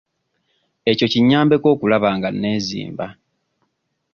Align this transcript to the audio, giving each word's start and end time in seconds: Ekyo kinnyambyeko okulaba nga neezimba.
Ekyo 0.91 1.05
kinnyambyeko 1.13 1.67
okulaba 1.75 2.09
nga 2.17 2.29
neezimba. 2.39 3.07